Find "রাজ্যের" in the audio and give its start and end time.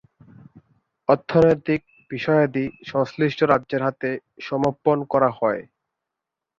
3.43-3.81